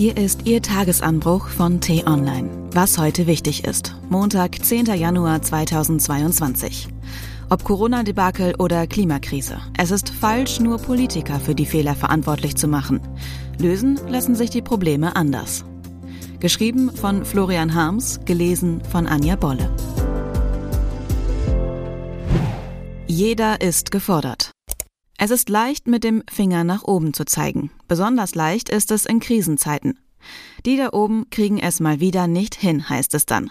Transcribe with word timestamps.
Hier 0.00 0.16
ist 0.16 0.46
Ihr 0.46 0.62
Tagesanbruch 0.62 1.48
von 1.48 1.82
T-Online. 1.82 2.48
Was 2.72 2.96
heute 2.96 3.26
wichtig 3.26 3.64
ist. 3.64 3.94
Montag, 4.08 4.64
10. 4.64 4.86
Januar 4.86 5.42
2022. 5.42 6.88
Ob 7.50 7.64
Corona-Debakel 7.64 8.54
oder 8.58 8.86
Klimakrise. 8.86 9.58
Es 9.76 9.90
ist 9.90 10.08
falsch, 10.08 10.58
nur 10.58 10.78
Politiker 10.78 11.38
für 11.38 11.54
die 11.54 11.66
Fehler 11.66 11.94
verantwortlich 11.94 12.56
zu 12.56 12.66
machen. 12.66 13.02
Lösen 13.58 14.00
lassen 14.08 14.34
sich 14.34 14.48
die 14.48 14.62
Probleme 14.62 15.16
anders. 15.16 15.66
Geschrieben 16.38 16.90
von 16.96 17.26
Florian 17.26 17.74
Harms, 17.74 18.20
gelesen 18.24 18.80
von 18.90 19.06
Anja 19.06 19.36
Bolle. 19.36 19.68
Jeder 23.06 23.60
ist 23.60 23.90
gefordert. 23.90 24.52
Es 25.22 25.30
ist 25.30 25.50
leicht, 25.50 25.86
mit 25.86 26.02
dem 26.02 26.22
Finger 26.30 26.64
nach 26.64 26.82
oben 26.82 27.12
zu 27.12 27.26
zeigen. 27.26 27.70
Besonders 27.88 28.34
leicht 28.34 28.70
ist 28.70 28.90
es 28.90 29.04
in 29.04 29.20
Krisenzeiten. 29.20 29.98
Die 30.64 30.78
da 30.78 30.94
oben 30.94 31.28
kriegen 31.28 31.58
es 31.58 31.78
mal 31.78 32.00
wieder 32.00 32.26
nicht 32.26 32.54
hin, 32.54 32.88
heißt 32.88 33.14
es 33.14 33.26
dann. 33.26 33.50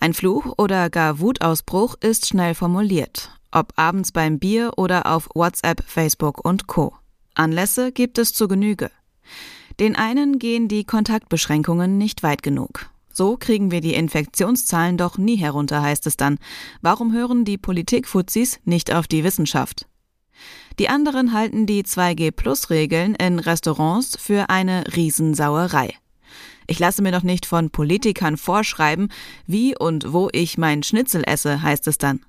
Ein 0.00 0.14
Fluch 0.14 0.54
oder 0.56 0.88
gar 0.88 1.20
Wutausbruch 1.20 1.96
ist 2.00 2.26
schnell 2.26 2.54
formuliert, 2.54 3.30
ob 3.50 3.74
abends 3.76 4.10
beim 4.10 4.38
Bier 4.38 4.72
oder 4.78 5.04
auf 5.04 5.28
WhatsApp, 5.34 5.84
Facebook 5.86 6.42
und 6.42 6.66
Co. 6.66 6.94
Anlässe 7.34 7.92
gibt 7.92 8.16
es 8.16 8.32
zu 8.32 8.48
Genüge. 8.48 8.90
Den 9.78 9.96
einen 9.96 10.38
gehen 10.38 10.66
die 10.66 10.84
Kontaktbeschränkungen 10.84 11.98
nicht 11.98 12.22
weit 12.22 12.42
genug. 12.42 12.88
So 13.12 13.36
kriegen 13.36 13.70
wir 13.70 13.82
die 13.82 13.92
Infektionszahlen 13.92 14.96
doch 14.96 15.18
nie 15.18 15.36
herunter, 15.36 15.82
heißt 15.82 16.06
es 16.06 16.16
dann. 16.16 16.38
Warum 16.80 17.12
hören 17.12 17.44
die 17.44 17.58
Politikfuzis 17.58 18.60
nicht 18.64 18.94
auf 18.94 19.06
die 19.06 19.24
Wissenschaft? 19.24 19.86
Die 20.78 20.88
anderen 20.90 21.32
halten 21.32 21.66
die 21.66 21.84
2G-Plus-Regeln 21.84 23.14
in 23.14 23.38
Restaurants 23.38 24.18
für 24.20 24.50
eine 24.50 24.84
Riesensauerei. 24.94 25.94
Ich 26.66 26.78
lasse 26.78 27.00
mir 27.00 27.12
doch 27.12 27.22
nicht 27.22 27.46
von 27.46 27.70
Politikern 27.70 28.36
vorschreiben, 28.36 29.08
wie 29.46 29.76
und 29.76 30.12
wo 30.12 30.28
ich 30.32 30.58
mein 30.58 30.82
Schnitzel 30.82 31.22
esse, 31.26 31.62
heißt 31.62 31.86
es 31.86 31.96
dann. 31.96 32.20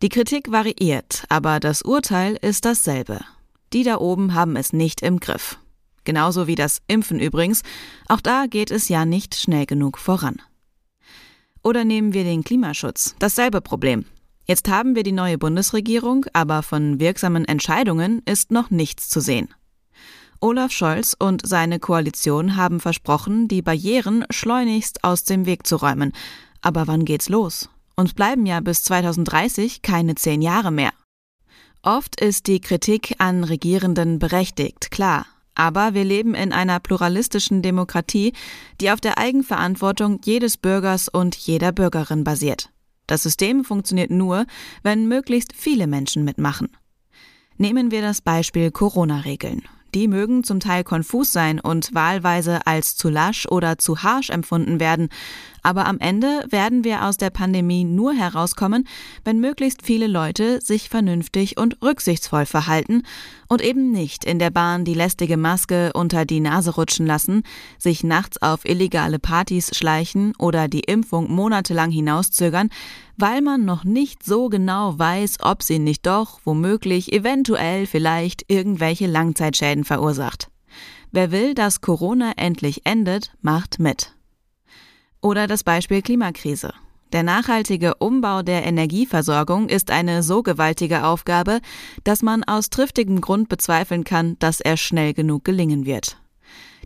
Die 0.00 0.08
Kritik 0.08 0.50
variiert, 0.50 1.24
aber 1.28 1.60
das 1.60 1.82
Urteil 1.82 2.38
ist 2.40 2.64
dasselbe. 2.64 3.20
Die 3.72 3.82
da 3.82 3.98
oben 3.98 4.32
haben 4.32 4.56
es 4.56 4.72
nicht 4.72 5.02
im 5.02 5.20
Griff. 5.20 5.58
Genauso 6.04 6.46
wie 6.46 6.54
das 6.54 6.80
Impfen 6.86 7.20
übrigens, 7.20 7.62
auch 8.08 8.22
da 8.22 8.46
geht 8.46 8.70
es 8.70 8.88
ja 8.88 9.04
nicht 9.04 9.34
schnell 9.34 9.66
genug 9.66 9.98
voran. 9.98 10.40
Oder 11.62 11.84
nehmen 11.84 12.14
wir 12.14 12.24
den 12.24 12.44
Klimaschutz, 12.44 13.14
dasselbe 13.18 13.60
Problem. 13.60 14.06
Jetzt 14.48 14.66
haben 14.68 14.96
wir 14.96 15.02
die 15.02 15.12
neue 15.12 15.36
Bundesregierung, 15.36 16.24
aber 16.32 16.62
von 16.62 16.98
wirksamen 16.98 17.44
Entscheidungen 17.44 18.22
ist 18.24 18.50
noch 18.50 18.70
nichts 18.70 19.10
zu 19.10 19.20
sehen. 19.20 19.52
Olaf 20.40 20.72
Scholz 20.72 21.14
und 21.18 21.46
seine 21.46 21.78
Koalition 21.78 22.56
haben 22.56 22.80
versprochen, 22.80 23.48
die 23.48 23.60
Barrieren 23.60 24.24
schleunigst 24.30 25.04
aus 25.04 25.24
dem 25.24 25.44
Weg 25.44 25.66
zu 25.66 25.76
räumen. 25.76 26.12
Aber 26.62 26.86
wann 26.86 27.04
geht's 27.04 27.28
los? 27.28 27.68
Uns 27.94 28.14
bleiben 28.14 28.46
ja 28.46 28.60
bis 28.60 28.82
2030 28.84 29.82
keine 29.82 30.14
zehn 30.14 30.40
Jahre 30.40 30.70
mehr. 30.70 30.92
Oft 31.82 32.18
ist 32.18 32.46
die 32.46 32.60
Kritik 32.60 33.16
an 33.18 33.44
Regierenden 33.44 34.18
berechtigt, 34.18 34.90
klar. 34.90 35.26
Aber 35.54 35.92
wir 35.92 36.04
leben 36.04 36.34
in 36.34 36.52
einer 36.52 36.80
pluralistischen 36.80 37.60
Demokratie, 37.60 38.32
die 38.80 38.92
auf 38.92 39.00
der 39.00 39.18
Eigenverantwortung 39.18 40.20
jedes 40.24 40.56
Bürgers 40.56 41.08
und 41.08 41.36
jeder 41.36 41.72
Bürgerin 41.72 42.24
basiert. 42.24 42.70
Das 43.08 43.24
System 43.24 43.64
funktioniert 43.64 44.10
nur, 44.10 44.46
wenn 44.84 45.08
möglichst 45.08 45.52
viele 45.56 45.88
Menschen 45.88 46.24
mitmachen. 46.24 46.68
Nehmen 47.56 47.90
wir 47.90 48.02
das 48.02 48.20
Beispiel 48.20 48.70
Corona-Regeln. 48.70 49.62
Die 49.94 50.06
mögen 50.06 50.44
zum 50.44 50.60
Teil 50.60 50.84
konfus 50.84 51.32
sein 51.32 51.58
und 51.58 51.94
wahlweise 51.94 52.66
als 52.66 52.94
zu 52.94 53.08
lasch 53.08 53.46
oder 53.46 53.78
zu 53.78 54.02
harsch 54.02 54.28
empfunden 54.28 54.78
werden, 54.78 55.08
aber 55.68 55.84
am 55.84 55.98
Ende 55.98 56.46
werden 56.48 56.82
wir 56.82 57.04
aus 57.04 57.18
der 57.18 57.28
Pandemie 57.28 57.84
nur 57.84 58.14
herauskommen, 58.14 58.88
wenn 59.22 59.38
möglichst 59.38 59.82
viele 59.82 60.06
Leute 60.06 60.62
sich 60.62 60.88
vernünftig 60.88 61.58
und 61.58 61.82
rücksichtsvoll 61.82 62.46
verhalten 62.46 63.02
und 63.48 63.60
eben 63.60 63.92
nicht 63.92 64.24
in 64.24 64.38
der 64.38 64.48
Bahn 64.48 64.86
die 64.86 64.94
lästige 64.94 65.36
Maske 65.36 65.92
unter 65.92 66.24
die 66.24 66.40
Nase 66.40 66.70
rutschen 66.76 67.04
lassen, 67.04 67.42
sich 67.76 68.02
nachts 68.02 68.40
auf 68.40 68.64
illegale 68.64 69.18
Partys 69.18 69.76
schleichen 69.76 70.32
oder 70.38 70.68
die 70.68 70.80
Impfung 70.80 71.30
monatelang 71.30 71.90
hinauszögern, 71.90 72.70
weil 73.18 73.42
man 73.42 73.66
noch 73.66 73.84
nicht 73.84 74.24
so 74.24 74.48
genau 74.48 74.98
weiß, 74.98 75.40
ob 75.42 75.62
sie 75.62 75.78
nicht 75.78 76.06
doch 76.06 76.40
womöglich 76.44 77.12
eventuell 77.12 77.84
vielleicht 77.84 78.46
irgendwelche 78.48 79.06
Langzeitschäden 79.06 79.84
verursacht. 79.84 80.48
Wer 81.12 81.30
will, 81.30 81.52
dass 81.52 81.82
Corona 81.82 82.32
endlich 82.36 82.86
endet, 82.86 83.32
macht 83.42 83.78
mit. 83.78 84.14
Oder 85.20 85.46
das 85.46 85.64
Beispiel 85.64 86.02
Klimakrise. 86.02 86.72
Der 87.12 87.22
nachhaltige 87.22 87.94
Umbau 87.94 88.42
der 88.42 88.64
Energieversorgung 88.64 89.68
ist 89.68 89.90
eine 89.90 90.22
so 90.22 90.42
gewaltige 90.42 91.04
Aufgabe, 91.04 91.60
dass 92.04 92.22
man 92.22 92.44
aus 92.44 92.68
triftigem 92.68 93.20
Grund 93.20 93.48
bezweifeln 93.48 94.04
kann, 94.04 94.38
dass 94.38 94.60
er 94.60 94.76
schnell 94.76 95.14
genug 95.14 95.44
gelingen 95.44 95.86
wird. 95.86 96.18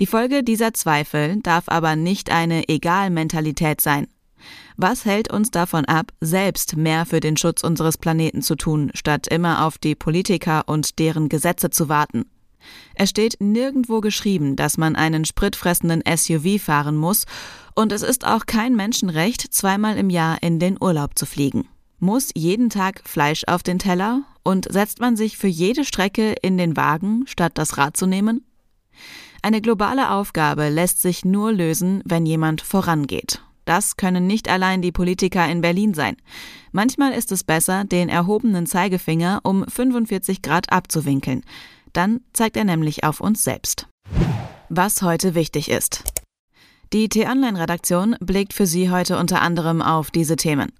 Die 0.00 0.06
Folge 0.06 0.42
dieser 0.42 0.74
Zweifel 0.74 1.40
darf 1.42 1.64
aber 1.68 1.96
nicht 1.96 2.30
eine 2.30 2.68
Egalmentalität 2.68 3.80
sein. 3.80 4.08
Was 4.76 5.04
hält 5.04 5.32
uns 5.32 5.50
davon 5.50 5.84
ab, 5.86 6.12
selbst 6.20 6.76
mehr 6.76 7.06
für 7.06 7.20
den 7.20 7.36
Schutz 7.36 7.62
unseres 7.62 7.98
Planeten 7.98 8.42
zu 8.42 8.54
tun, 8.54 8.90
statt 8.94 9.26
immer 9.28 9.64
auf 9.64 9.78
die 9.78 9.94
Politiker 9.94 10.64
und 10.66 10.98
deren 10.98 11.28
Gesetze 11.28 11.70
zu 11.70 11.88
warten? 11.88 12.26
Es 12.94 13.10
steht 13.10 13.36
nirgendwo 13.40 14.00
geschrieben, 14.00 14.56
dass 14.56 14.78
man 14.78 14.96
einen 14.96 15.24
spritfressenden 15.24 16.02
SUV 16.06 16.60
fahren 16.60 16.96
muss, 16.96 17.24
und 17.78 17.92
es 17.92 18.02
ist 18.02 18.26
auch 18.26 18.44
kein 18.44 18.74
Menschenrecht, 18.74 19.54
zweimal 19.54 19.96
im 19.98 20.10
Jahr 20.10 20.42
in 20.42 20.58
den 20.58 20.76
Urlaub 20.80 21.16
zu 21.16 21.26
fliegen. 21.26 21.68
Muss 22.00 22.30
jeden 22.34 22.70
Tag 22.70 23.02
Fleisch 23.04 23.44
auf 23.46 23.62
den 23.62 23.78
Teller 23.78 24.22
und 24.42 24.66
setzt 24.68 24.98
man 24.98 25.14
sich 25.14 25.38
für 25.38 25.46
jede 25.46 25.84
Strecke 25.84 26.32
in 26.42 26.58
den 26.58 26.76
Wagen, 26.76 27.22
statt 27.28 27.52
das 27.54 27.78
Rad 27.78 27.96
zu 27.96 28.06
nehmen? 28.06 28.44
Eine 29.42 29.60
globale 29.60 30.10
Aufgabe 30.10 30.70
lässt 30.70 31.00
sich 31.02 31.24
nur 31.24 31.52
lösen, 31.52 32.02
wenn 32.04 32.26
jemand 32.26 32.62
vorangeht. 32.62 33.42
Das 33.64 33.96
können 33.96 34.26
nicht 34.26 34.48
allein 34.48 34.82
die 34.82 34.90
Politiker 34.90 35.48
in 35.48 35.60
Berlin 35.60 35.94
sein. 35.94 36.16
Manchmal 36.72 37.12
ist 37.12 37.30
es 37.30 37.44
besser, 37.44 37.84
den 37.84 38.08
erhobenen 38.08 38.66
Zeigefinger 38.66 39.38
um 39.44 39.64
45 39.68 40.42
Grad 40.42 40.72
abzuwinkeln. 40.72 41.44
Dann 41.92 42.22
zeigt 42.32 42.56
er 42.56 42.64
nämlich 42.64 43.04
auf 43.04 43.20
uns 43.20 43.44
selbst. 43.44 43.86
Was 44.68 45.00
heute 45.02 45.36
wichtig 45.36 45.70
ist. 45.70 46.02
Die 46.94 47.10
T-Online-Redaktion 47.10 48.16
blickt 48.18 48.54
für 48.54 48.66
Sie 48.66 48.90
heute 48.90 49.18
unter 49.18 49.42
anderem 49.42 49.82
auf 49.82 50.10
diese 50.10 50.36
Themen. 50.36 50.72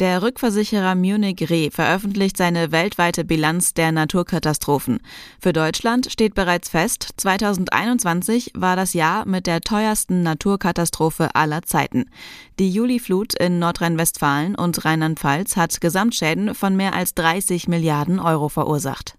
Der 0.00 0.20
Rückversicherer 0.20 0.96
Munich 0.96 1.48
Re 1.48 1.70
veröffentlicht 1.70 2.36
seine 2.36 2.72
weltweite 2.72 3.24
Bilanz 3.24 3.72
der 3.72 3.92
Naturkatastrophen. 3.92 4.98
Für 5.40 5.52
Deutschland 5.52 6.10
steht 6.10 6.34
bereits 6.34 6.68
fest, 6.68 7.10
2021 7.16 8.50
war 8.54 8.74
das 8.74 8.92
Jahr 8.92 9.24
mit 9.24 9.46
der 9.46 9.60
teuersten 9.60 10.24
Naturkatastrophe 10.24 11.34
aller 11.36 11.62
Zeiten. 11.62 12.10
Die 12.58 12.68
Juliflut 12.68 13.32
in 13.34 13.60
Nordrhein-Westfalen 13.60 14.56
und 14.56 14.84
Rheinland-Pfalz 14.84 15.56
hat 15.56 15.80
Gesamtschäden 15.80 16.56
von 16.56 16.74
mehr 16.74 16.92
als 16.92 17.14
30 17.14 17.68
Milliarden 17.68 18.18
Euro 18.18 18.48
verursacht. 18.48 19.16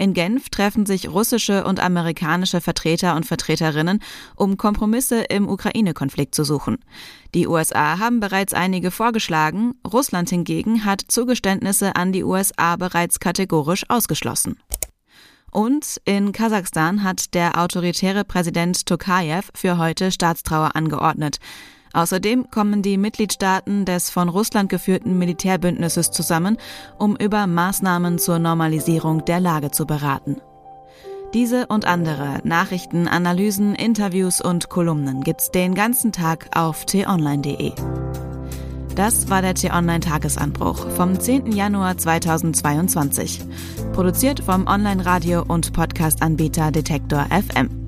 In 0.00 0.14
Genf 0.14 0.48
treffen 0.48 0.86
sich 0.86 1.08
russische 1.08 1.64
und 1.64 1.80
amerikanische 1.80 2.60
Vertreter 2.60 3.16
und 3.16 3.26
Vertreterinnen, 3.26 4.00
um 4.36 4.56
Kompromisse 4.56 5.22
im 5.22 5.48
Ukraine-Konflikt 5.48 6.36
zu 6.36 6.44
suchen. 6.44 6.78
Die 7.34 7.48
USA 7.48 7.98
haben 7.98 8.20
bereits 8.20 8.54
einige 8.54 8.92
vorgeschlagen, 8.92 9.74
Russland 9.84 10.30
hingegen 10.30 10.84
hat 10.84 11.02
Zugeständnisse 11.08 11.96
an 11.96 12.12
die 12.12 12.22
USA 12.22 12.76
bereits 12.76 13.18
kategorisch 13.18 13.84
ausgeschlossen. 13.88 14.58
Und 15.50 16.00
in 16.04 16.30
Kasachstan 16.30 17.02
hat 17.02 17.34
der 17.34 17.58
autoritäre 17.58 18.24
Präsident 18.24 18.86
Tokayev 18.86 19.50
für 19.54 19.78
heute 19.78 20.12
Staatstrauer 20.12 20.76
angeordnet. 20.76 21.38
Außerdem 21.92 22.50
kommen 22.50 22.82
die 22.82 22.98
Mitgliedstaaten 22.98 23.84
des 23.84 24.10
von 24.10 24.28
Russland 24.28 24.68
geführten 24.68 25.18
Militärbündnisses 25.18 26.10
zusammen, 26.10 26.58
um 26.98 27.16
über 27.16 27.46
Maßnahmen 27.46 28.18
zur 28.18 28.38
Normalisierung 28.38 29.24
der 29.24 29.40
Lage 29.40 29.70
zu 29.70 29.86
beraten. 29.86 30.36
Diese 31.34 31.66
und 31.66 31.84
andere 31.86 32.40
Nachrichten, 32.44 33.06
Analysen, 33.06 33.74
Interviews 33.74 34.40
und 34.40 34.70
Kolumnen 34.70 35.22
gibt's 35.22 35.50
den 35.50 35.74
ganzen 35.74 36.10
Tag 36.10 36.48
auf 36.56 36.86
t-online.de. 36.86 37.72
Das 38.94 39.30
war 39.30 39.42
der 39.42 39.54
T-Online-Tagesanbruch 39.54 40.90
vom 40.90 41.20
10. 41.20 41.52
Januar 41.52 41.96
2022. 41.96 43.42
Produziert 43.92 44.40
vom 44.40 44.66
Online-Radio- 44.66 45.44
und 45.46 45.72
Podcast-Anbieter 45.72 46.72
Detektor 46.72 47.26
FM. 47.26 47.87